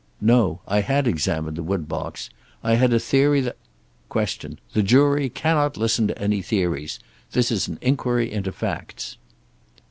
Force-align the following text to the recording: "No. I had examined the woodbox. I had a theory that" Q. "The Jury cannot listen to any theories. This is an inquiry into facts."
"No. 0.23 0.61
I 0.67 0.79
had 0.81 1.05
examined 1.05 1.55
the 1.57 1.61
woodbox. 1.63 2.31
I 2.63 2.73
had 2.73 2.91
a 2.91 2.97
theory 2.99 3.39
that" 3.41 3.55
Q. 4.11 4.25
"The 4.73 4.81
Jury 4.81 5.29
cannot 5.29 5.77
listen 5.77 6.07
to 6.07 6.17
any 6.17 6.41
theories. 6.41 6.97
This 7.33 7.51
is 7.51 7.67
an 7.67 7.77
inquiry 7.83 8.31
into 8.31 8.51
facts." 8.51 9.17